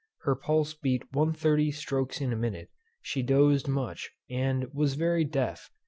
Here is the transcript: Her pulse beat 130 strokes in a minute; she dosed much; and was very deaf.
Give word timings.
Her 0.23 0.33
pulse 0.35 0.73
beat 0.73 1.03
130 1.13 1.69
strokes 1.69 2.21
in 2.21 2.33
a 2.33 2.35
minute; 2.35 2.71
she 3.03 3.21
dosed 3.21 3.67
much; 3.67 4.09
and 4.31 4.65
was 4.73 4.95
very 4.95 5.25
deaf. 5.25 5.69